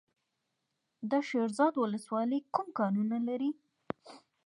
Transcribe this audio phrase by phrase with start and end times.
[1.09, 3.51] د شیرزاد ولسوالۍ کوم کانونه لري؟